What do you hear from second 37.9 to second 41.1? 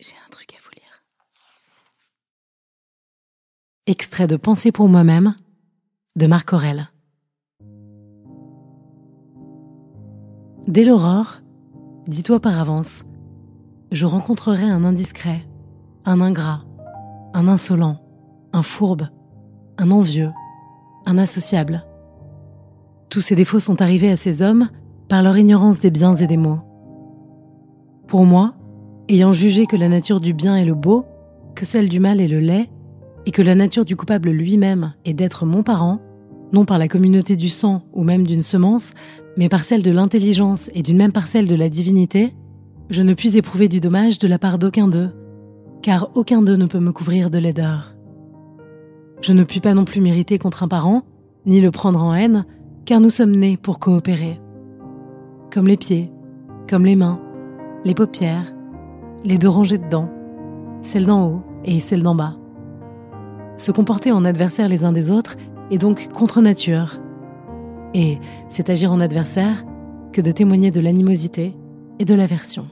ou même d'une semence, mais par celle de l'intelligence et d'une